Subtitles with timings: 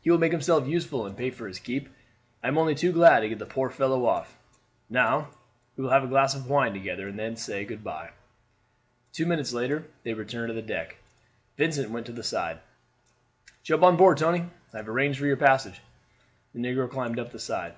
[0.00, 1.88] "He will make himself useful and pay for his keep.
[2.40, 4.38] I am only too glad to get the poor fellow off.
[4.88, 5.30] Now,
[5.76, 8.12] we will have a glass of wine together and then say good by."
[9.12, 10.98] Two minutes later they returned to the deck.
[11.56, 12.60] Vincent went to the side.
[13.64, 14.44] "Jump on board, Tony.
[14.72, 15.80] I have arranged for your passage."
[16.54, 17.74] The negro climbed up the side.